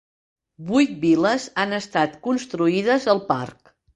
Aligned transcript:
Vuit 0.69 0.95
vil·les 1.03 1.45
han 1.65 1.77
estat 1.81 2.17
construïdes 2.29 3.07
al 3.13 3.25
parc. 3.31 3.73